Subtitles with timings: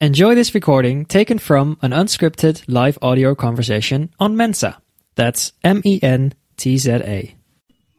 [0.00, 4.78] Enjoy this recording taken from an unscripted live audio conversation on Mensa.
[5.18, 7.18] That's M E N T Z A.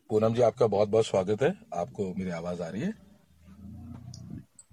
[0.10, 2.94] Poonam जी आपका बहुत बहुत स्वागत है आपको मेरी आवाज़ आ रही है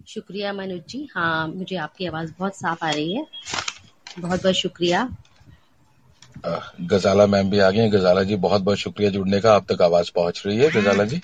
[0.09, 3.27] शुक्रिया मनोज जी हाँ मुझे आपकी आवाज़ बहुत साफ़ आ रही है
[4.19, 5.09] बहुत बहुत शुक्रिया
[6.95, 9.83] गजाला मैम भी आ गई हैं गजाला जी बहुत बहुत शुक्रिया जुड़ने का आप तक
[9.83, 11.21] आवाज़ पहुँच रही है गजाला जी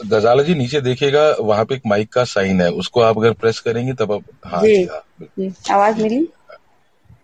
[0.00, 3.60] गजाला जी नीचे देखिएगा वहाँ पे एक माइक का साइन है उसको आप अगर प्रेस
[3.60, 6.28] करेंगे तब आप हाँ जी। जी हाँ आवाज़ मिली?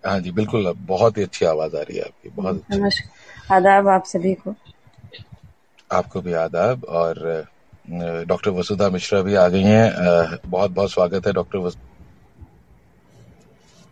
[0.06, 2.64] हाँ जी बिल्कुल बहुत ही अच्छी आवाज़ आ रही है आपकी बहुत
[3.52, 4.54] आदाब आप सभी को।
[5.92, 7.46] आपको भी आदाब और
[8.26, 11.78] डॉक्टर वसुधा मिश्रा भी आ गई हैं बहुत बहुत स्वागत है डॉक्टर वसु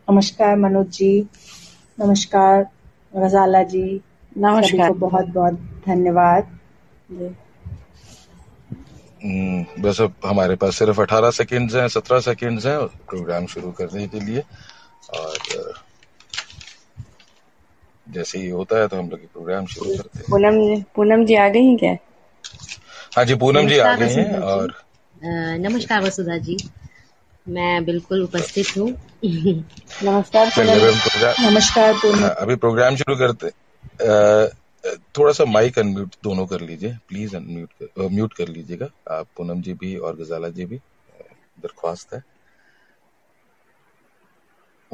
[0.08, 1.28] नमस्कार मनोज जी
[2.00, 2.62] नमस्कार
[3.16, 4.00] गजाला जी
[4.38, 5.54] नमस्कार। बहुत बहुत
[5.86, 6.58] धन्यवाद।
[9.24, 13.72] जी हम्म, बस अब हमारे पास सिर्फ़ 18 सेकंड्स हैं 17 सेकंड्स हैं प्रोग्राम शुरू
[13.72, 14.42] करने के लिए।
[15.14, 15.38] और
[18.08, 21.48] जैसे ही होता है तो हम लोग प्रोग्राम शुरू करते हैं। पूनम पूनम जी आ
[21.48, 21.96] गई हैं क्या?
[23.16, 24.74] हाँ जी पूनम जी आ गई हैं और
[25.24, 26.56] नमस्कार वसुधा जी।
[27.48, 28.90] मैं बिल्कुल उपस्थित हूँ।
[30.04, 30.52] नमस्कार
[31.40, 33.46] नमस्कार पूनम। हाँ, अभी प्रोग्राम शुरू करते
[35.18, 39.72] थोड़ा सा माइक अनम्यूट दोनों कर लीजिए। प्लीज़ अनम्यूट म्यूट कर लीजिएगा। आप पूनम जी
[39.72, 40.76] भी और गजाला जी भी
[41.60, 42.22] दरख्वास्त है।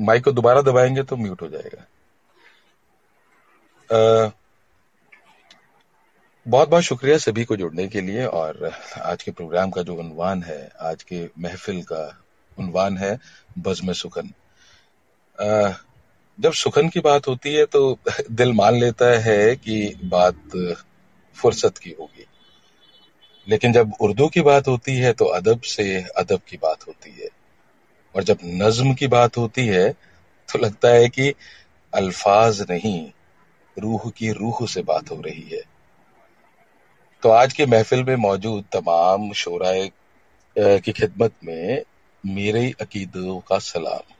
[0.00, 1.86] माइक को दोबारा दबाएँगे तो म्यूट हो जाएगा।
[3.90, 4.30] अ,
[6.46, 10.42] बहुत बहुत शुक्रिया सभी को जुड़ने के लिए और आज के प्रोग्राम का जो उनवान
[10.42, 12.24] है आज के महफिल का
[12.58, 13.18] उनवान है
[13.58, 14.30] बज़्म सुखन।
[15.38, 15.78] अ,
[16.40, 17.98] जब सुखन की बात होती है तो
[18.30, 20.76] दिल मान लेता है कि बात
[21.36, 22.24] फुर्सत की होगी।
[23.48, 27.28] लेकिन जब उर्दू की बात होती है तो अदब से अदब की बात होती है।
[28.16, 29.90] और जब नज्म की बात होती है
[30.48, 31.34] तो लगता है कि
[31.94, 33.10] अल्फाज नहीं,
[33.78, 35.62] रूह की रूह से बात हो रही है।
[37.22, 39.90] तो आज की महफिल में मौजूद तमाम शोराए
[40.58, 41.82] की खिदमत में
[42.26, 44.14] मेरे अकीदों का सलाम।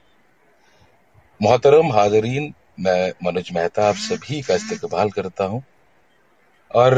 [1.41, 5.63] मोहतरम हाजरीन मैं मनोज मेहता आप सभी का इस्तकबाल करता हूँ।
[6.71, 6.95] और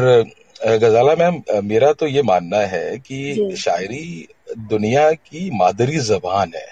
[0.81, 4.29] गजाला मैम मेरा तो ये मानना है कि शायरी
[4.71, 6.69] दुनिया की मादरी जबान है।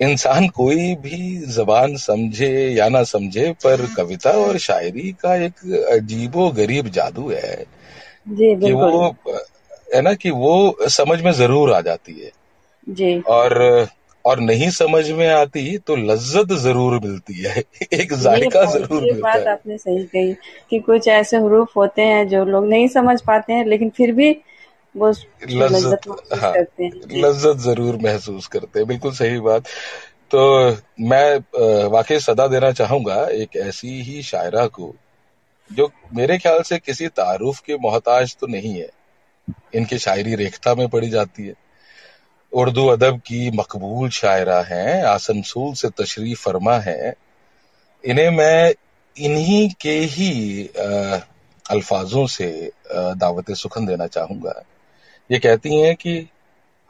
[0.00, 6.50] इंसान कोई भी जबान समझे या ना समझे पर कविता और शायरी का एक अजीबो
[6.52, 7.56] गरीब जादू है।
[8.30, 9.06] कि वो
[9.94, 12.30] है ना कि वो समझ में ज़रूर आ जाती है।
[12.88, 13.56] जी। और
[14.24, 17.62] और नहीं समझ में आती तो लज्जत ज़रूर मिलती है।
[17.92, 20.32] एक जायका ज़रूर ये मिलता बात है। आपने सही कही
[20.70, 24.30] कि कुछ ऐसे हरूफ होते हैं जो लोग नहीं समझ पाते हैं लेकिन फिर भी
[24.94, 29.66] वो लज्जत लज्जत हाँ हैं। लज्जत ज़रूर महसूस करते हैं। बिल्कुल सही बात।
[30.30, 30.40] तो
[31.02, 34.94] मैं वाकई सदा देना चाहूँगा एक ऐसी ही शायरा को
[35.70, 38.88] जो मेरे ख्याल से किसी तारुफ के मोहताज तो नहीं है।
[39.74, 41.54] इनकी शायरी रेखता में पड़ी जाती है।
[42.52, 47.14] उर्दू अदब की मकबूल शायरा हैं आसनसूल से तशरीफ़ फरमा है।
[48.04, 48.74] इन्हें मैं
[49.16, 51.20] इन्हीं के ही अ,
[51.70, 54.62] अल्फाजों से दावत सुखन देना चाहूँगा।
[55.30, 56.28] ये कहती हैं कि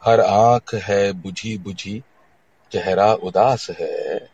[0.05, 2.03] हर आँख है बुझी बुझी
[2.71, 4.29] चेहरा उदास है।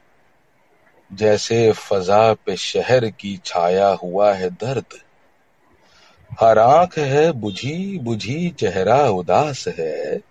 [1.13, 4.99] जैसे फजा पे शहर की छाया हुआ है दर्द।
[6.39, 10.21] हर आँख है बुझी बुझी चेहरा उदास है।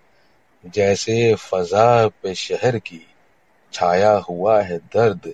[0.73, 3.07] जैसे फजा पे शहर की
[3.73, 5.33] छाया हुआ है दर्द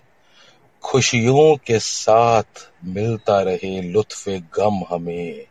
[0.84, 5.46] खुशियों के साथ मिलता रहे लुत्फ गम हमें।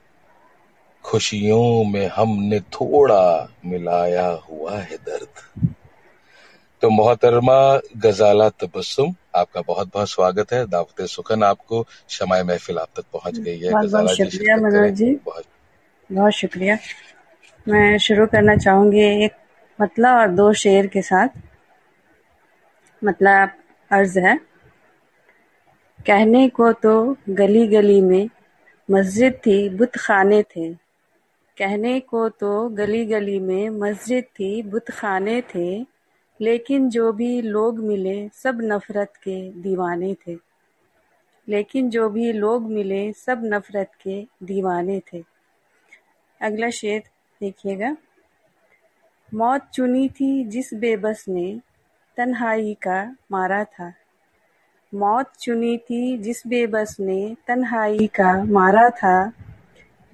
[1.05, 5.65] खुशियों में हमने थोड़ा मिलाया हुआ है दर्द।
[6.83, 12.89] तो मोहतरमा गजाला तबस्सुम आपका बहुत बहुत स्वागत है। दावत सुखन आपको शमाय महफिल आप
[12.97, 15.45] तक पहुँच गई है। बहुत बहुत गजाला शुक्रिया मनोज जी। बहुत
[16.13, 16.79] बहुत शुक्रिया।
[17.69, 19.33] मैं शुरू करना चाहूँगी एक
[19.81, 21.29] मतला और दो शेर के साथ
[23.05, 23.51] मतलब
[23.91, 24.41] अर्ज़ है।
[26.07, 28.29] कहने को तो गली गली में
[28.91, 30.75] मस्जिद थी, बुत खाने थे।
[31.59, 35.87] कहने को तो गली गली में मस्जिद थी, बुत खाने थे।
[36.41, 40.37] लेकिन जो भी लोग मिले, सब नफरत के दीवाने थे।
[41.49, 45.25] लेकिन जो भी लोग मिले, सब नफरत के दीवाने थे।
[46.41, 47.03] अगला शेर
[47.41, 47.97] देखिएगा।
[49.35, 51.61] मौत चुनी थी जिस बेबस ने,
[52.17, 53.93] तन्हाई का मारा था।
[54.95, 59.33] मौत चुनी थी जिस बेबस ने, तन्हाई का मारा था।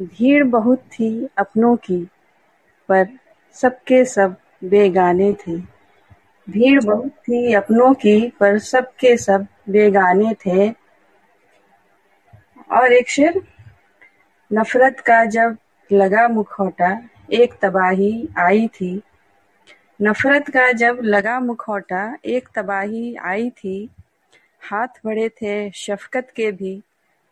[0.03, 2.09] भीड़ बहुत थी अपनों की,
[2.89, 3.09] पर
[3.53, 5.57] सबके सब बेगाने थे।
[6.51, 10.71] भीड़ बहुत थी अपनों की, पर सबके सब बेगाने थे।
[12.73, 13.43] और एक शेर,
[14.53, 15.57] नफरत का जब
[15.93, 19.03] लगा मुखौटा एक तबाही आई थी।
[20.03, 23.91] नफरत का जब लगा मुखौटा एक तबाही आई थी।
[24.71, 26.83] हाथ बड़े थे शफकत के भी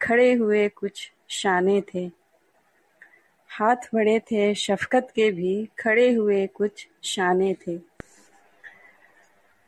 [0.02, 2.10] खड़े हुए कुछ शाने थे।
[3.50, 7.76] हाथ बड़े थे शफकत के भी खड़े हुए कुछ शाने थे।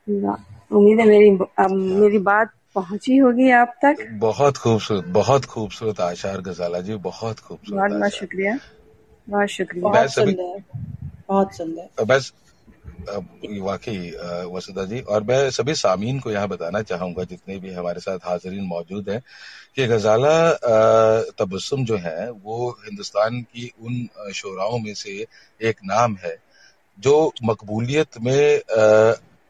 [0.09, 6.41] उम्मीद है मेरी अब मेरी बात पहुँची होगी आप तक। बहुत खूबसूरत बहुत खूबसूरत आशार
[6.41, 8.59] गजाला जी बहुत खूबसूरत बहुत बहुत शुक्रिया।
[9.29, 10.63] बहुत शुक्रिया। बहुत सुंदर
[11.29, 12.33] बहुत सुंदर। बस
[13.09, 13.99] वाकई
[14.53, 18.65] वसुधा जी और मैं सभी सामीन को यहाँ बताना चाहूँगा जितने भी हमारे साथ हाजरीन
[18.65, 19.21] मौजूद हैं
[19.77, 20.37] कि गजाला
[21.39, 25.27] तबस्सुम जो है वो हिंदुस्तान की उन शोराओं में से
[25.61, 26.37] एक नाम है
[26.99, 27.15] जो
[27.45, 28.61] मकबूलियत में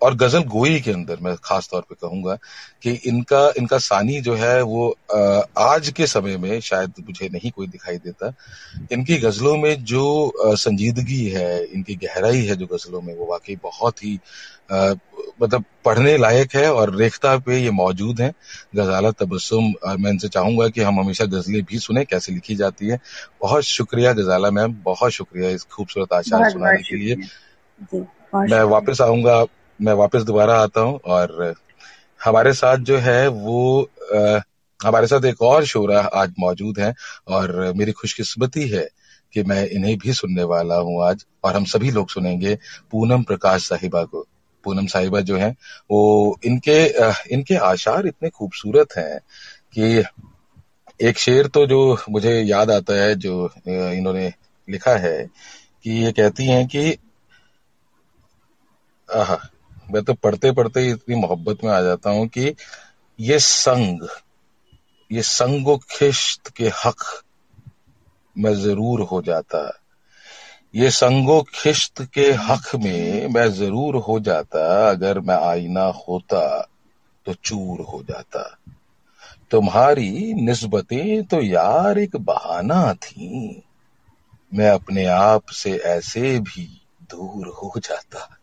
[0.02, 2.34] और गज़ल गोई के अंदर मैं खास तौर पे कहूँगा
[2.82, 4.88] कि इनका इनका सानी जो है वो
[5.58, 8.32] आज के समय में शायद मुझे नहीं कोई दिखाई देता।
[8.92, 10.04] इनकी गजलों में जो
[10.56, 14.18] संजीदगी है इनकी गहराई है जो गजलों में वो वाकई बहुत ही
[15.42, 18.32] मतलब पढ़ने लायक है और रेखता पे ये मौजूद है।
[18.76, 22.98] गजाला तबस्सुम मैं इनसे चाहूँगा कि हम हमेशा गजलें भी सुने कैसे लिखी जाती है।
[23.42, 27.16] बहुत शुक्रिया गजाला मैम बहुत शुक्रिया इस खूबसूरत आशार सुनाने के लिए।
[28.34, 29.44] मैं। वापस आऊँगा
[29.80, 31.54] मैं वापस दोबारा आता हूँ और
[32.24, 33.82] हमारे साथ जो है वो
[34.14, 34.40] अ,
[34.86, 36.94] हमारे साथ एक और शोरा आज मौजूद है
[37.28, 38.88] और मेरी खुशकिस्मती है
[39.32, 42.54] कि मैं इन्हें भी सुनने वाला हूँ आज और हम सभी लोग सुनेंगे
[42.90, 44.26] पूनम प्रकाश साहिबा को।
[44.64, 45.50] पूनम साहिबा जो है
[45.90, 46.78] वो इनके
[47.34, 49.18] इनके आशार इतने खूबसूरत हैं
[49.74, 50.04] कि
[51.00, 54.32] एक शेर तो जो मुझे याद आता है जो इन्होंने
[54.68, 55.30] लिखा है
[55.84, 56.96] कि ये कहती हैं कि
[59.92, 62.54] मैं तो पढ़ते पढ़ते ही इतनी मोहब्बत में आ जाता हूँ कि
[63.18, 64.08] ये संग,
[65.10, 67.04] ये संगो खिश्त के हक
[68.36, 69.82] मैं ज़रूर हो जाता
[70.74, 76.60] ये संगो खिश्त के हक में मैं ज़रूर हो जाता, अगर मैं आईना होता
[77.26, 78.42] तो चूर हो जाता।
[79.50, 83.62] तुम्हारी निस्बतें तो यार एक बहाना थी,
[84.54, 86.66] मैं अपने आप से ऐसे भी
[87.02, 88.35] दूर हो जाता।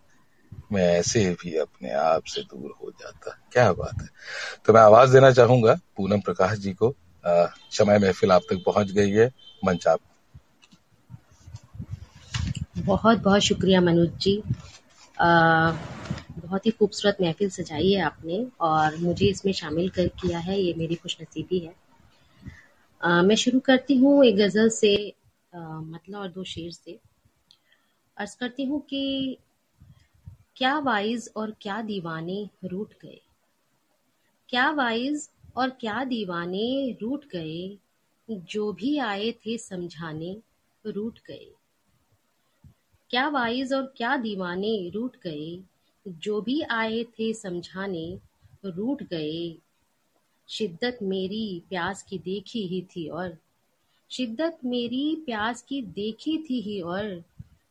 [0.71, 4.10] मैं ऐसे भी अपने आप से दूर हो जाता। क्या बात है।
[4.65, 6.95] तो मैं आवाज़ देना चाहूँगा पूनम प्रकाश जी को।
[7.71, 9.31] समय महफिल आप तक पहुँच गई है।
[9.65, 10.00] मंच आप।
[12.80, 14.44] बहुत बहुत शुक्रिया मनोज जी।
[15.18, 15.25] अ,
[16.45, 20.74] बहुत ही खूबसूरत महफिल सजाई है आपने और मुझे इसमें शामिल कर किया है ये
[20.77, 21.75] मेरी खुशनसीबी है।
[23.01, 25.13] अ, मैं शुरू करती हूँ एक गज़ल से
[25.56, 27.00] मतलब और दो शेर से।
[28.18, 29.38] अर्ज़ करती हूँ कि
[30.55, 33.21] क्या वाइज और क्या दीवाने रूठ गए?
[34.50, 37.77] क्या वाइज और क्या दीवाने रूठ गए?
[38.31, 40.38] जो भी आए थे समझाने
[40.85, 41.51] रूठ गए।
[43.09, 45.63] क्या वाइज और क्या दीवाने रूठ गए?
[46.07, 48.19] जो भी आए थे समझाने
[48.65, 49.57] रूठ गए।
[50.50, 53.38] शिद्दत मेरी प्यास की देखी ही थी और
[54.09, 57.23] शिद्दत मेरी प्यास की देखी थी ही और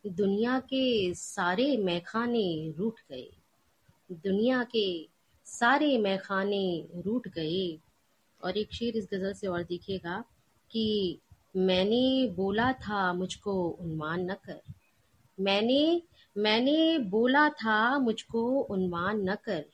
[0.06, 3.30] दुनिया के सारे मैखाने रूठ गए।
[4.12, 5.08] दुनिया के
[5.44, 7.78] सारे मैखाने रूठ गए।
[8.44, 10.24] और एक शेर इस गज़ल से और देखिएगा
[10.70, 11.18] कि
[11.56, 14.60] मैंने बोला था मुझको उन्मान न कर।
[15.40, 16.02] मैंने
[16.38, 19.64] मैंने बोला था मुझको उन्मान न कर।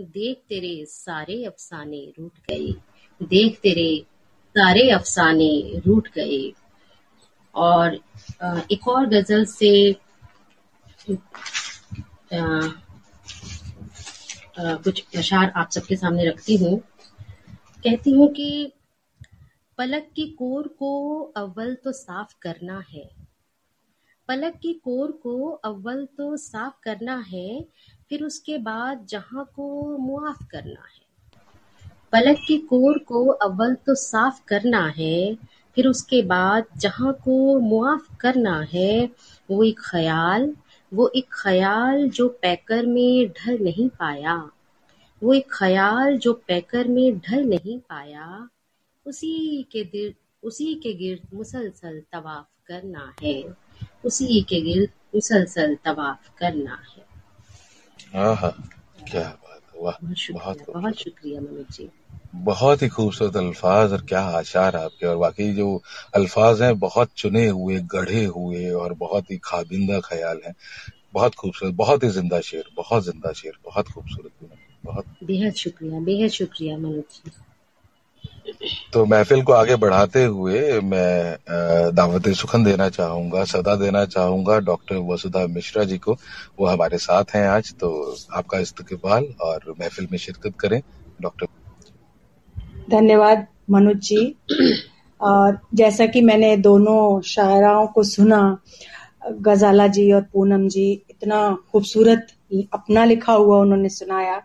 [0.00, 2.74] देख तेरे सारे अफसाने रूठ गए।
[3.22, 4.02] देख तेरे
[4.50, 6.52] सारे अफसाने रूठ गए।
[7.58, 7.94] और
[8.72, 9.70] एक और गज़ल से
[14.56, 16.78] कुछ अशार आप सबके सामने रखती हूँ।
[17.84, 18.72] कहती हूँ कि
[19.78, 23.08] पलक की कोर को अव्वल तो साफ़ करना है।
[24.28, 27.62] पलक की कोर को अव्वल तो साफ़ करना है,
[28.08, 31.06] फिर उसके बाद जहाँ को मुआफ करना है।
[32.12, 35.34] पलक की कोर को अव्वल तो साफ़ करना है
[35.78, 39.10] फिर उसके बाद जहाँ को मुआफ करना है
[39.50, 40.56] वो एक ख्याल
[40.94, 44.50] वो एक ख्याल जो पैकर में ढल नहीं पाया
[45.22, 48.48] वो एक ख्याल जो पैकर में ढल नहीं पाया
[49.06, 53.44] उसी के दिल उसी के गिर्द मुसलसल तवाफ करना है
[54.04, 57.06] उसी के गिर्द मुसलसल तवाफ करना है।
[58.14, 58.48] आहा,
[59.10, 59.38] क्या
[59.78, 61.88] वाह बहुत शुक्रिया बहुत बहुत शुक्रिया मनोज जी।
[62.44, 65.68] बहुत ही खूबसूरत अल्फाज और क्या आशार आपके और बाकी जो
[66.14, 70.54] अल्फाज हैं बहुत चुने हुए गढ़े हुए और बहुत ही खाबिंदा ख्याल हैं।
[71.14, 74.50] बहुत खूबसूरत बहुत ही ज़िंदा शेर बहुत ज़िंदा शेर बहुत खूबसूरत
[74.84, 77.30] बहुत बेहद शुक्रिया बेहद शुक्रिया मनोज जी।
[78.92, 81.36] तो महफिल को आगे बढ़ाते हुए मैं
[81.94, 86.16] दावत सुखन देना चाहूँगा, सदा देना चाहूँगा डॉक्टर वसुधा मिश्रा जी को।
[86.58, 90.80] वो हमारे साथ हैं आज तो आपका इस्तकबाल और महफिल में शिरकत करें।
[91.22, 91.46] डॉक्टर
[92.90, 94.34] धन्यवाद मनोज जी।
[95.20, 98.58] और जैसा कि मैंने दोनों शायराओं को सुना,
[99.40, 102.26] गजाला जी और पूनम जी, इतना खूबसूरत
[102.72, 104.40] अपना लिखा हुआ उन्होंने सुनाया।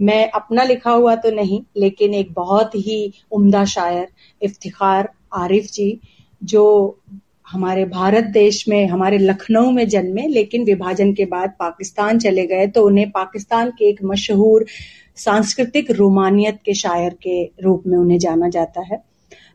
[0.00, 4.08] मैं अपना लिखा हुआ तो नहीं, लेकिन एक बहुत ही उम्दा शायर,
[4.42, 6.00] इफ्तिखार आरिफ जी,
[6.42, 6.98] जो
[7.50, 12.66] हमारे भारत देश में, हमारे लखनऊ में जन्मे, लेकिन विभाजन के बाद पाकिस्तान चले गए
[12.66, 14.66] तो उन्हें पाकिस्तान के एक मशहूर
[15.16, 19.02] सांस्कृतिक रोमानियत के शायर के रूप में उन्हें जाना जाता है।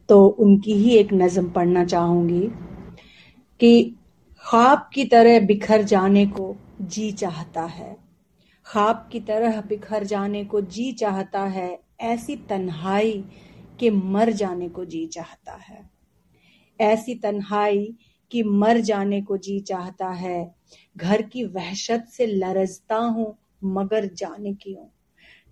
[0.09, 2.41] तो उनकी ही एक नज्म पढ़ना चाहूँगी
[3.59, 3.95] कि
[4.43, 7.95] ख्वाब की तरह बिखर जाने को जी चाहता है।
[8.69, 13.25] ख्वाब की तरह बिखर जाने को जी चाहता है, ऐसी तन्हाई
[13.79, 15.89] के मर जाने को जी चाहता है।
[16.81, 17.95] ऐसी तन्हाई
[18.31, 20.55] कि मर जाने को जी चाहता है।
[20.97, 24.85] घर की वहशत से लरजता हूँ, मगर जाने क्यों?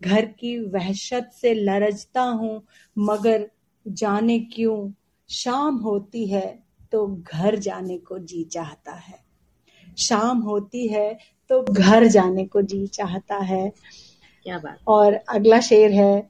[0.02, 2.64] घर की वहशत से लरजता हूँ,
[2.98, 3.52] मगर
[3.88, 4.92] जाने क्यों?
[5.30, 9.20] शाम होती है तो घर जाने को जी चाहता है।
[9.98, 13.74] शाम होती है तो घर जाने को जी चाहता है।
[14.46, 16.30] क्या बात। और अगला शेर है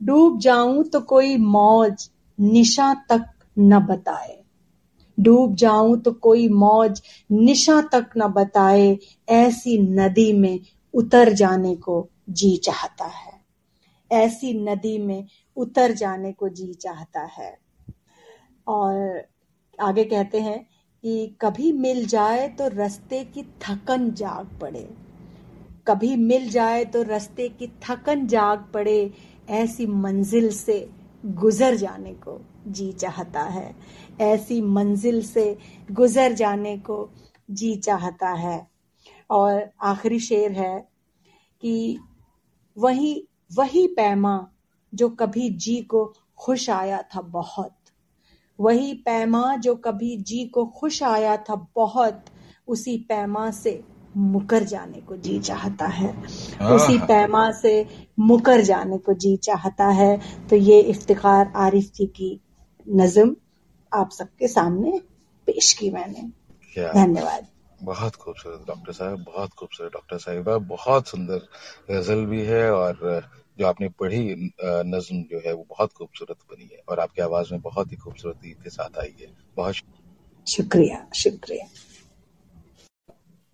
[0.00, 3.24] डूब जाऊँ तो कोई मौज निशा तक
[3.58, 4.38] न बताए।
[5.18, 7.02] डूब जाऊँ तो कोई मौज
[7.32, 10.60] निशा तक न बताए ऐसी नदी में
[10.94, 13.40] उतर जाने को जी चाहता है।
[14.10, 15.26] ऐसी नदी में
[15.56, 17.58] उतर जाने को जी चाहता है।
[18.66, 19.22] और
[19.80, 20.66] आगे कहते हैं
[21.02, 24.90] कि कभी मिल जाए तो रस्ते की थकन जाग पड़े।
[25.86, 29.12] कभी मिल जाए तो रस्ते की थकन जाग पड़े,
[29.50, 30.90] ऐसी मंजिल से
[31.26, 33.76] गुजर जाने को जी चाहता है।
[34.20, 35.58] ऐसी मंजिल से
[35.90, 37.10] गुजर जाने को
[37.50, 38.70] जी चाहता है।
[39.30, 40.88] और आखिरी शेर है
[41.60, 41.98] कि
[42.78, 44.48] वही वही पैमा
[44.94, 47.81] जो कभी जी को खुश आया था बहुत।
[48.62, 52.24] वही पैमा जो कभी जी को खुश आया था बहुत
[52.68, 53.84] उसी पैमा से
[54.16, 56.10] मुकर जाने को जी चाहता है।
[56.70, 57.86] उसी पैमा से
[58.18, 62.40] मुकर जाने को जी चाहता है। तो ये इफ्तिखार आरिफ जी की
[62.88, 63.36] नज्म
[63.92, 65.00] आप सबके सामने
[65.46, 66.22] पेश की मैंने।
[66.78, 67.46] धन्यवाद।
[67.82, 71.40] बहुत खूबसूरत डॉक्टर साहब बहुत खूबसूरत डॉक्टर साहिबा बहुत सुंदर
[71.90, 72.94] गज़ल भी है और
[73.58, 77.60] जो आपने पढ़ी नज्म जो है वो बहुत खूबसूरत बनी है और आपकी आवाज़ में
[77.60, 79.74] बहुत ही खूबसूरती के साथ आई है। बहुत
[80.46, 81.66] शुक्रिया शुक्रिया।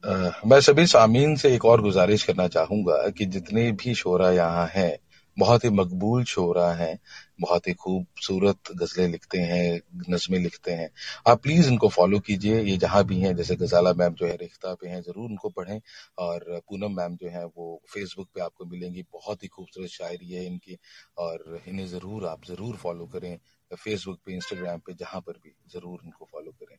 [0.04, 4.66] आ, मैं सभी सामीन से एक और गुजारिश करना चाहूँगा कि जितने भी शोरा यहाँ
[4.66, 4.98] हैं
[5.38, 6.98] बहुत ही मकबूल शोरा हैं
[7.40, 9.80] बहुत ही खूबसूरत गजलें लिखते हैं,
[10.11, 10.90] नज़में लिखते हैं।
[11.26, 14.75] आप प्लीज़ इनको फॉलो कीजिए, ये जहाँ भी हैं, जैसे गजाला मैम जो है रिश्ता
[14.75, 15.80] पे हैं, ज़रूर उनको पढ़ें।
[16.18, 20.47] और पूनम मैम जो है, वो फेसबुक पे आपको मिलेंगी, बहुत ही खूबसूरत शायरी है
[20.47, 20.78] इनकी,
[21.18, 23.38] और इन्हें ज़रूर, आप ज़रूर फॉलो करें।
[23.75, 26.78] फेसबुक पे इंस्टाग्राम पे, जहाँ पर भी, ज़रूर इनको फॉलो करें।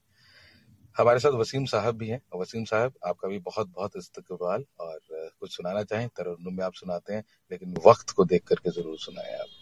[0.98, 5.00] हमारे साथ वसीम साहब भी हैं। वसीम साहब, आपका भी बहुत बहुत इस्तकबाल, और
[5.39, 9.36] कुछ सुनाना चाहें तरन्नुम में आप सुनाते हैं, लेकिन वक्त को देख करके ज़रूर सुनाएँ
[9.36, 9.59] आप।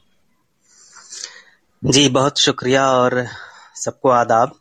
[1.83, 3.25] जी बहुत शुक्रिया और
[3.75, 4.51] सबको आदाब।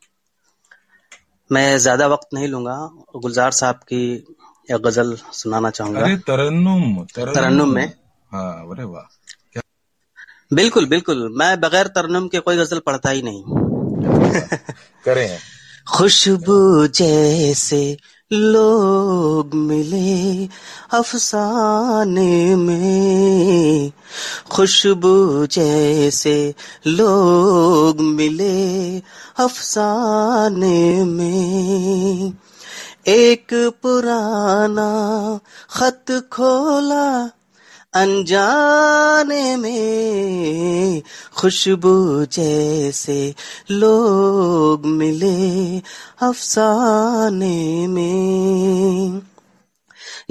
[1.52, 4.14] मैं ज़्यादा वक्त नहीं लूँगा गुलजार साहब की
[4.70, 7.92] एक गज़ल सुनाना चाहूँगा। अरे तरन्नुम तरन्नुम। में?
[8.32, 9.60] हाँ अरे वाह।
[10.52, 13.42] बिल्कुल बिल्कुल। मैं बगैर तरन्नुम के कोई गज़ल पढ़ता ही नहीं।
[15.04, 15.38] करें।
[15.96, 17.96] खुशबू जैसे
[18.32, 20.44] लोग मिले
[20.98, 23.92] अफसाने में।
[24.50, 26.54] खुशबू जैसे
[26.86, 28.98] लोग मिले
[29.44, 32.32] अफसाने में।
[33.06, 34.90] एक पुराना
[35.70, 37.30] खत खोला
[37.96, 41.02] अनजाने में
[41.36, 43.34] खुशबू जैसे
[43.70, 45.78] लोग मिले
[46.22, 49.22] अफसाने में।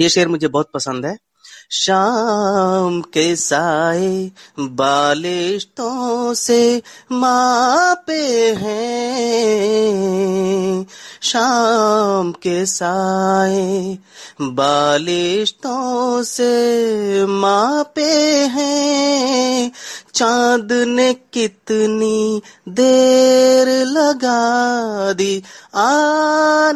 [0.00, 1.25] ये शेर मुझे बहुत पसंद है।
[1.70, 4.30] शाम के साए
[4.60, 6.82] बालिश्तों से
[7.12, 10.86] मापे हैं।
[11.22, 13.98] शाम के साए
[14.42, 19.72] बालिश्तों से मापे हैं।
[20.14, 25.42] चाँद ने कितनी देर लगा दी
[25.76, 26.72] में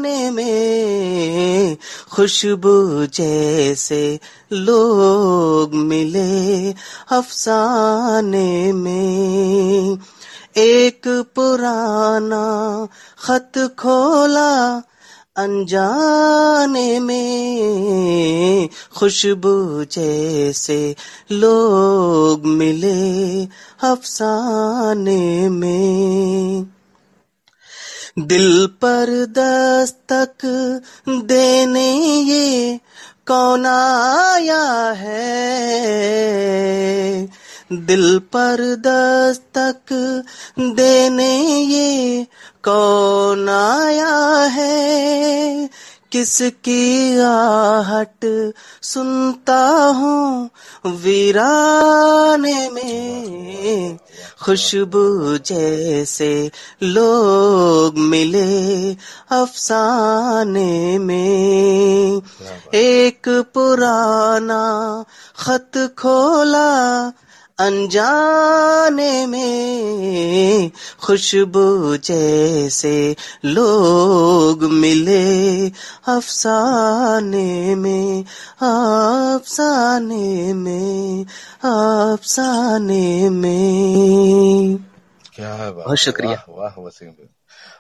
[2.20, 4.20] खुशबू जैसे
[4.52, 6.72] लोग मिले
[7.16, 9.98] अफसाने में।
[10.56, 12.86] एक पुराना
[13.24, 14.82] खत खोला
[15.36, 20.96] अनजाने में। खुशबू जैसे
[21.32, 23.44] लोग मिले
[23.88, 26.66] अफसाने में।
[28.18, 30.38] दिल पर दस्तक
[31.08, 32.80] देने ये
[33.26, 35.30] कौन आया है?
[37.72, 39.92] दिल पर दस्तक
[40.58, 42.26] देने ये
[42.64, 45.70] कौन आया है?
[46.12, 48.52] किसकी आहट
[48.82, 49.60] सुनता
[49.96, 50.50] हूँ
[50.86, 53.98] वीराने में।
[54.44, 56.50] खुशबू जैसे
[56.82, 58.92] लोग मिले
[59.30, 62.22] अफसाने में।
[62.74, 64.62] एक पुराना
[65.38, 66.70] खत खोला
[67.60, 70.70] अनजाने में
[71.02, 75.66] खुशबू जैसे लोग मिले
[76.08, 78.24] अफसाने में
[78.68, 81.24] अफसाने में
[81.64, 84.76] अफसाने में।
[85.34, 87.12] क्या बात बहुत शुक्रिया। वाह वसीम।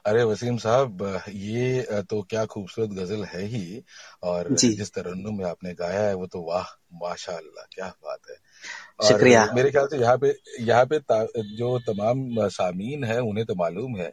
[0.06, 3.82] अरे वसीम साहब ये तो क्या खूबसूरत गज़ल है ही।
[4.22, 6.66] और जिस तरन्नुम में आपने गाया है वो तो वाह
[7.02, 8.36] माशाअल्लाह क्या बात है।
[9.00, 10.98] शुक्रिया। मेरे ख्याल से यहाँ पे यहाँ पे
[11.56, 14.12] जो तमाम सामीन है उन्हें तो मालूम है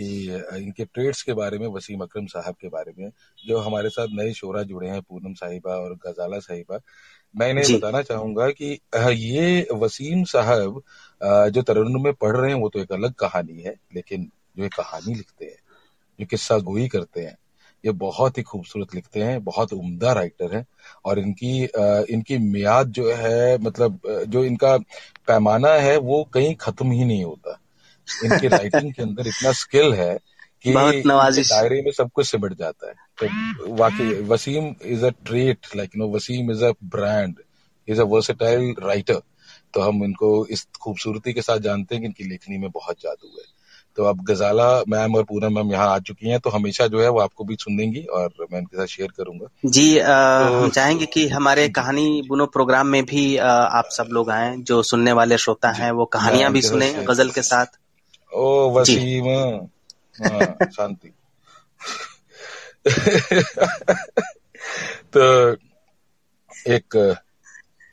[0.00, 0.08] कि
[0.56, 4.32] इनके ट्रेड्स के बारे में वसीम अकरम साहब के बारे में जो हमारे साथ नए
[4.32, 6.78] शोरा जुड़े हैं पूनम साहिबा और गजाला साहिबा
[7.34, 8.78] मैं इन्हें बताना चाहूँगा कि
[9.14, 10.82] ये वसीम साहब
[11.52, 14.68] जो तरन्नुम में पढ़ रहे हैं वो तो एक अलग कहानी है लेकिन जो ये
[14.68, 15.58] कहानी लिखते हैं
[16.18, 17.36] जो किस्सा गोई करते हैं
[17.84, 20.64] ये बहुत ही खूबसूरत लिखते हैं बहुत उम्दा राइटर हैं
[21.04, 21.52] और इनकी
[22.14, 24.76] इनकी मियाद जो है मतलब जो इनका
[25.28, 27.58] पैमाना है वो कहीं खत्म ही नहीं होता।
[28.24, 30.14] इनकी राइटिंग के अंदर इतना स्किल है
[30.64, 31.04] कि
[31.38, 36.02] दायरे में सब कुछ सिमट जाता है। तो वाकई Wasim is a trait like you
[36.04, 37.40] know Wasim is a brand
[37.88, 39.20] is a versatile writer
[39.74, 43.28] तो हम इनको इस खूबसूरती के साथ जानते हैं कि इनकी लेखनी में बहुत जादू
[43.28, 43.44] है।
[43.98, 47.08] तो अब गजाला मैम और पूनम मैम यहाँ आ चुकी हैं तो हमेशा जो है
[47.08, 51.06] वो आपको भी सुन देंगी और मैं इनके साथ शेयर करूँगा। जी हम तो चाहेंगे
[51.06, 55.38] कि हमारे कहानी बुनो प्रोग्राम में भी अ, आप सब लोग आए जो सुनने वाले
[55.38, 57.66] श्रोता हैं वो कहानियाँ भी सुने गज़ल के साथ।
[58.34, 59.26] ओ वसीम।
[60.26, 61.12] हाँ शांति।
[65.16, 65.56] तो
[66.68, 67.16] एक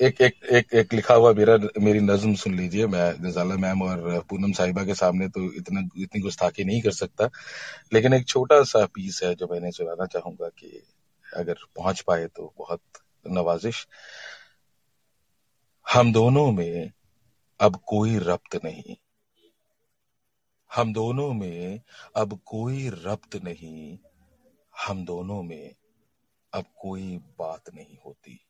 [0.02, 4.26] एक एक एक एक लिखा हुआ मेरा, मेरी नज्म सुन लीजिए, मैं गजाला मैम और
[4.30, 7.30] पूनम साहिबा के सामने तो इतना, इतनी गुस्ताखी नहीं कर सकता।
[7.94, 10.84] लेकिन एक छोटा सा पीस है जो मैंने सुनाना चाहूँगा कि
[11.36, 12.82] अगर पहुँच पाए तो बहुत
[13.32, 13.88] नवाजिश।
[15.94, 16.92] हम दोनों में
[17.60, 18.96] अब कोई रब्त नहीं।
[20.76, 21.82] हम दोनों में
[22.16, 23.98] अब कोई रब्त नहीं।
[24.88, 25.76] हम दोनों में
[26.54, 28.42] अब कोई बात नहीं होती।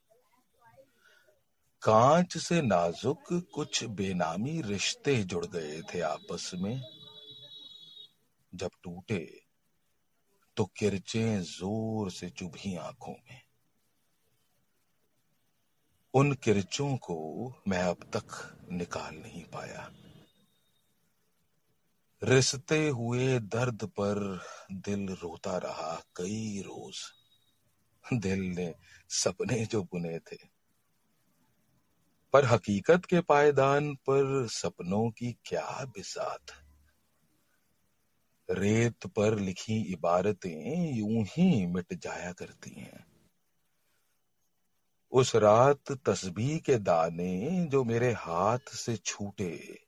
[1.83, 6.81] कांच से नाजुक कुछ बेनामी रिश्ते जुड़ गए थे आपस में।
[8.53, 9.19] जब टूटे
[10.57, 13.41] तो किरचें ज़ोर से चुभी आँखों में।
[16.13, 17.17] उन किरचों को
[17.67, 19.89] मैं अब तक निकाल नहीं पाया।
[22.21, 24.23] रिसते हुए दर्द पर
[24.71, 27.03] दिल रोता रहा कई रोज।
[28.05, 28.73] दिल ने
[29.09, 30.54] सपने जो बुने थे
[32.35, 36.41] पर हकीकत के पायदान पर सपनों की क्या बिसात।
[38.51, 43.05] रेत पर लिखी इबारतें यूँ ही मिट जाया करती हैं।
[45.11, 49.79] उस रात तस्बीह के दाने जो मेरे हाथ से छूटे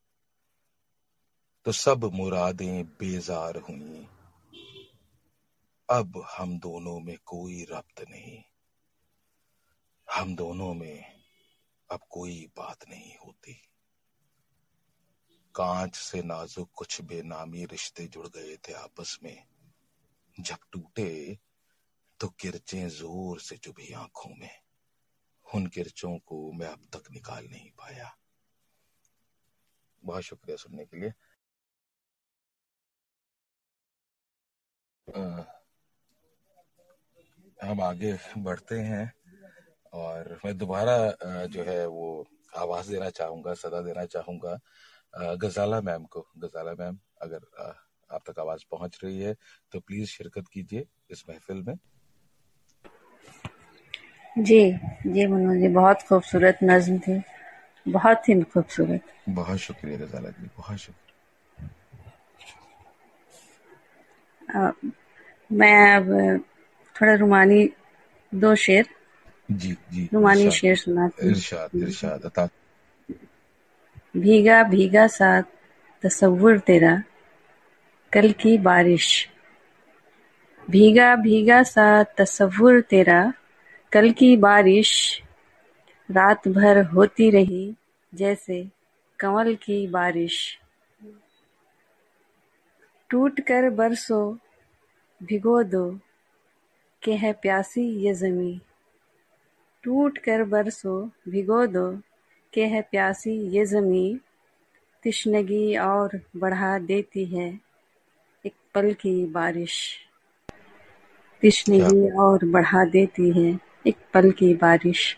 [1.66, 4.08] तो सब मुरादें बेजार हुई।
[5.90, 8.44] अब हम दोनों में कोई रब्त नहीं।
[10.14, 11.17] हम दोनों में
[11.92, 13.54] अब कोई बात नहीं होती।
[15.56, 19.44] कांच से नाजुक कुछ बेनामी रिश्ते जुड़ गए थे आपस में।
[20.40, 21.38] जब टूटे
[22.20, 24.62] तो किरचें ज़ोर से चुभी आँखों में।
[25.56, 28.18] उन किरचों को मैं अब तक निकाल नहीं पाया।
[30.04, 31.14] बहुत शुक्रिया सुनने के लिए।
[37.64, 39.17] हम आगे बढ़ते हैं।
[39.94, 40.98] और मैं दोबारा
[41.48, 42.26] जो है वो
[42.58, 44.58] आवाज़ देना चाहूँगा सदा देना चाहूँगा
[45.42, 47.40] गजाला मैम को। गजाला मैम अगर
[48.10, 49.34] आप तक आवाज़ पहुँच रही है
[49.72, 51.76] तो प्लीज़ शिरकत कीजिए इस महफिल में।
[54.36, 54.72] जी
[55.08, 57.22] जी मनोज जी बहुत खूबसूरत नज्म थी।
[57.86, 61.06] बहुत ही खूबसूरत। बहुत शुक्रिया गजाला जी बहुत शुक्रिया।
[65.52, 66.06] मैं अब
[66.96, 67.70] थोड़ा रुमानी
[68.32, 68.86] दो शेर
[69.52, 72.50] जी जी रुमानी शेर सुनाती इरशाद इरशाद अता।
[74.18, 75.42] भीगा भीगा सा
[76.04, 77.04] तस्वुर तेरा
[78.14, 79.30] कल की बारिश।
[80.70, 83.34] भीगा भीगा सा तस्वुर तेरा
[83.92, 85.22] कल की बारिश
[86.12, 87.76] रात भर होती रही
[88.14, 88.70] जैसे
[89.20, 90.60] कंवल की बारिश।
[93.10, 94.38] टूट कर बरसो
[95.24, 96.00] भिगो दो
[97.04, 98.62] के है प्यासी ये जमी
[99.88, 100.94] टूट कर बरसो
[101.30, 101.86] भिगो दो
[102.54, 104.06] के है प्यासी ये जमी
[105.04, 107.48] तिश्नगी और बढ़ा देती है
[108.46, 109.80] एक पल की बारिश।
[111.44, 115.18] तिश्नगी और बढ़ा देती है एक पल की बारिश।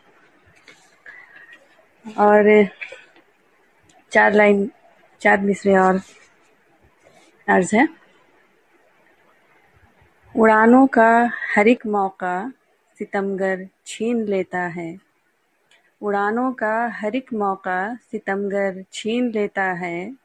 [2.06, 2.48] और
[4.12, 4.70] चार लाइन
[5.22, 6.02] चार मिसरे और
[7.48, 7.88] अर्ज़ है।
[10.36, 11.10] उड़ानों का
[11.56, 12.34] हर एक मौका
[13.00, 14.98] सितमगर छीन लेता है।
[16.02, 20.16] उड़ानों का हर एक मौका सितमगर छीन लेता है।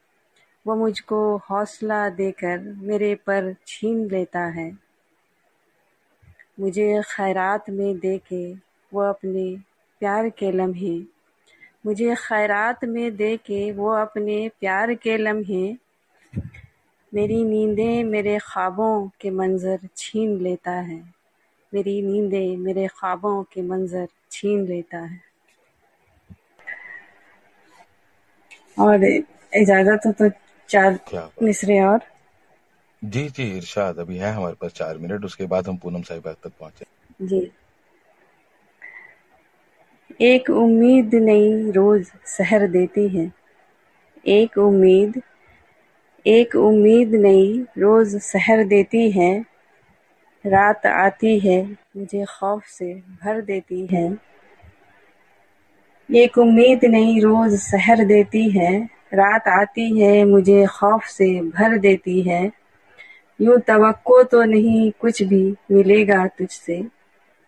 [0.67, 4.79] वो मुझको हौसला देकर मेरे पर छीन लेता है।
[6.61, 8.55] मुझे खैरात में दे के
[8.95, 9.59] वो अपने
[10.01, 10.99] प्यार के लम्हे।
[11.87, 15.77] मुझे खैरात में दे के वो अपने प्यार के लम्हे।
[17.15, 21.24] मेरी नींदें मेरे ख्वाबों के मंजर छीन लेता है।
[21.75, 25.21] मेरी नींदें मेरे ख्वाबों के मंजर छीन लेता है।
[28.77, 30.29] और इजाज़त हो तो
[30.69, 30.99] चार
[31.43, 32.01] मिसरे और।
[33.03, 36.53] जी जी इरशाद अभी है हमारे पास चार मिनट उसके बाद हम पूनम साहिबा तक
[36.61, 36.85] पहुँचे।
[37.23, 37.41] जी।
[40.23, 43.31] एक उम्मीद नई रोज सहर देती है।
[44.29, 45.21] एक उम्मीद
[46.27, 47.47] एक उम्मीद नई
[47.79, 49.31] रोज सहर देती है।
[50.45, 51.63] रात आती है
[51.97, 54.05] मुझे खौफ से भर देती है।
[56.09, 58.73] एक उम्मीद नई रोज सहर देती है
[59.15, 62.43] रात आती है मुझे खौफ से भर देती है।
[63.41, 66.77] यूँ तवक्को तो नहीं कुछ भी मिलेगा तुझसे।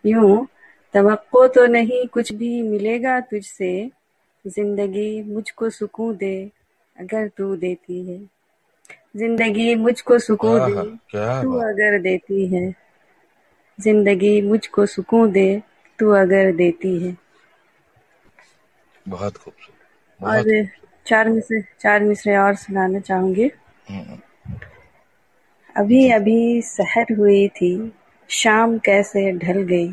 [0.05, 0.47] यूँ
[0.95, 3.91] तवक्को तो नहीं कुछ भी मिलेगा तुझसे।
[4.45, 6.35] ज़िंदगी मुझको सुकून दे
[6.97, 8.19] अगर तू देती है।
[9.17, 10.83] ज़िंदगी मुझको सुकून दे
[11.43, 12.86] तू अगर देती है।
[13.79, 15.49] ज़िंदगी मुझको सुकून दे
[15.99, 17.17] तू अगर देती है।
[19.07, 19.75] बहुत खूबसूरत।
[20.21, 20.43] और
[21.07, 23.51] चार मिसरे चार मिसरे और सुनाना चाहूँगी।
[25.77, 27.71] अभी अभी सहर हुई थी
[28.31, 29.89] शाम कैसे ढल गई।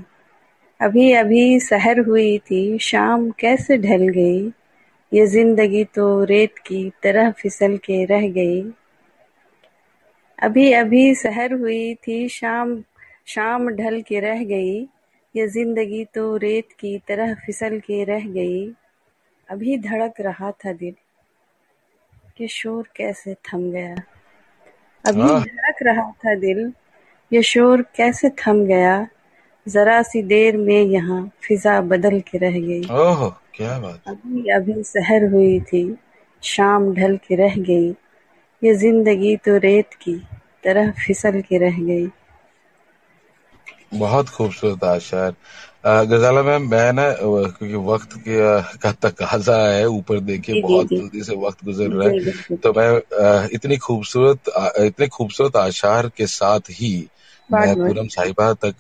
[0.80, 4.52] अभी अभी सहर हुई थी शाम कैसे ढल गई।
[5.12, 8.62] ये ज़िंदगी तो रेत की तरह फिसल के रह गई।
[10.40, 12.76] अभी अभी सहर हुई थी शाम
[13.28, 14.80] शाम ढल के रह गई
[15.36, 18.66] ये ज़िंदगी तो रेत की तरह फिसल के रह गई।
[19.50, 20.94] अभी धड़क रहा था दिल
[22.38, 23.96] कि शोर कैसे थम गया।
[25.06, 26.72] अभी धड़क रहा था दिल
[27.32, 28.96] ये शोर कैसे थम गया।
[29.68, 34.82] जरा सी देर में यहाँ फिजा बदल के रह गई। ओह क्या बात अभी अभी
[34.86, 35.86] सहर हुई थी
[36.44, 37.90] शाम ढल के रह गई।
[38.62, 40.16] ये ज़िंदगी तो रेत की
[40.64, 42.08] तरह फिसल के रह गई।
[43.94, 45.36] बहुत खूबसूरत आशार।
[46.08, 48.38] गजाला मैम मैं ना क्योंकि वक्त के
[48.80, 52.14] का तकाजा है ऊपर देखिए बहुत जल्दी से वक्त गुजर रहा है।
[52.64, 54.52] तो मैं इतनी खूबसूरत
[54.82, 56.94] इतने खूबसूरत आशार के साथ ही
[57.50, 58.76] मैं पूरम साहिबा तक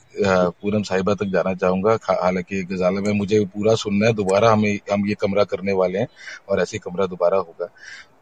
[0.61, 5.07] पूरम साहिबा तक जाना चाहूँगा। हालाँकि गजाला में मुझे पूरा सुनना है दोबारा हमें हम
[5.09, 6.07] ये कमरा करने वाले हैं
[6.49, 7.67] और ऐसे कमरा दोबारा होगा।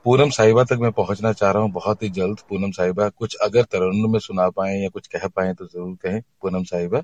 [0.06, 3.64] पूनम साहिबा तक मैं पहुँचना चाह रहा हूँ बहुत ही जल्द, पूनम साहिबा। कुछ अगर
[3.64, 7.02] तरन्नुम में सुना पाए या कुछ कह पाए तो ज़रूर कहें, पूनम साहिबा।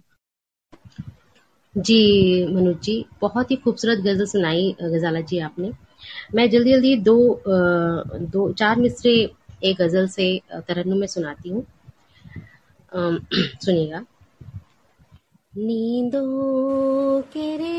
[1.77, 5.71] जी, मनोज जी, बहुत ही खूबसूरत गज़ल सुनाई, गजाला जी आपने।
[6.35, 9.31] मैं जल्दी जल्दी दो दो, चार मिसरे
[9.63, 11.65] एक गज़ल से तरन्नुम में सुनाती हूँ।
[13.65, 14.05] सुनिएगा।
[15.57, 17.77] नींदों के रे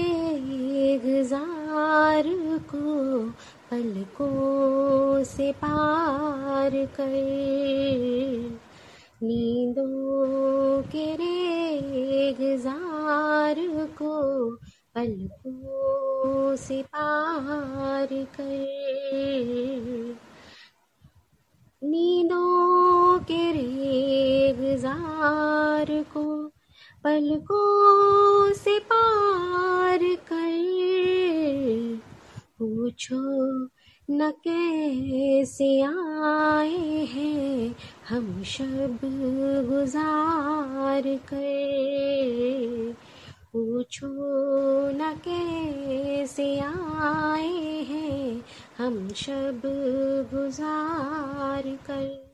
[3.70, 8.58] पलकों से पार कर।
[9.22, 13.56] नींदों के रे रेगजार
[13.98, 14.50] को
[14.94, 20.16] पलकों से पार कर।
[21.84, 26.52] नींदों के रेगजार को
[27.04, 30.77] पलकों से पार कर।
[32.58, 33.64] पूछो,
[34.10, 37.76] न कैसे आए हैं
[38.08, 38.98] हम शब
[39.70, 42.96] गुजार कर?
[43.52, 44.08] पूछो,
[44.90, 48.42] न कैसे आए हैं
[48.78, 49.62] हम शब
[50.34, 52.28] गुजार कर?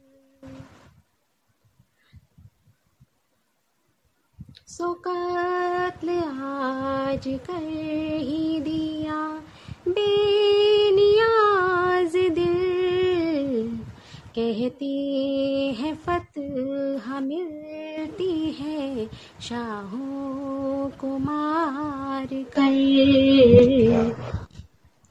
[4.66, 6.08] सो कत्ल
[6.40, 7.62] आज कर
[8.18, 9.42] ही दिया
[9.88, 13.78] बेनियाज दिल
[14.34, 19.08] कहती है फतह मिलती है,
[19.40, 24.14] शाहों को मार कर।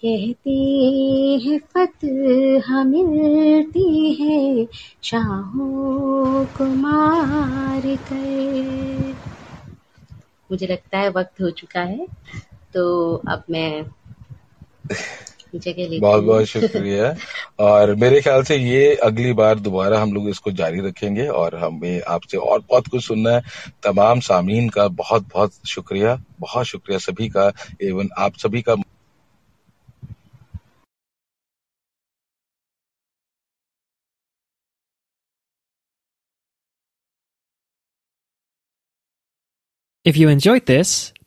[0.03, 4.67] कहती है फतह मिलती है,
[5.03, 9.15] शाहों को मार कर।
[10.51, 12.07] मुझे लगता है वक्त हो चुका है
[12.73, 13.85] तो अब मैं
[14.85, 17.15] बहुत बहुत शुक्रिया।
[17.59, 22.01] और मेरे ख्याल से ये अगली बार दोबारा हम लोग इसको जारी रखेंगे और हमें
[22.01, 23.41] आपसे और बहुत कुछ सुनना है।
[23.83, 28.75] तमाम सामीन का बहुत बहुत शुक्रिया। बहुत शुक्रिया सभी का एवं आप सभी का।
[40.05, 41.12] If you enjoyed this,